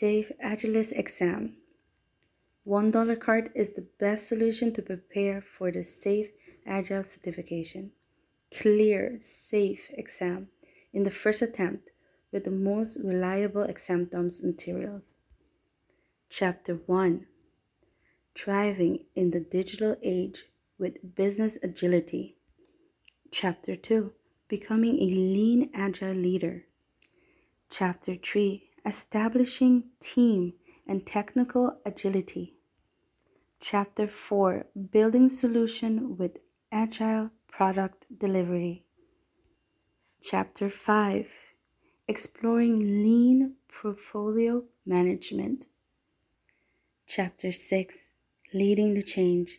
[0.00, 1.56] SAFe Agilist exam.
[2.66, 6.30] $1 card is the best solution to prepare for the SAFe
[6.66, 7.90] Agile certification.
[8.50, 10.48] Clear SAFe exam
[10.94, 11.90] in the first attempt
[12.32, 15.20] with the most reliable exam dumps materials.
[16.30, 17.26] Chapter 1
[18.34, 20.44] Thriving in the Digital Age
[20.78, 22.36] with Business Agility.
[23.30, 24.14] Chapter 2
[24.48, 26.64] Becoming a Lean Agile Leader.
[27.68, 30.54] Chapter 3 Establishing Team
[30.86, 32.54] and Technical Agility.
[33.60, 36.38] Chapter 4 Building Solution with
[36.72, 38.84] Agile Product Delivery.
[40.22, 41.54] Chapter 5
[42.08, 45.66] Exploring Lean Portfolio Management.
[47.06, 48.16] Chapter 6
[48.54, 49.58] Leading the Change.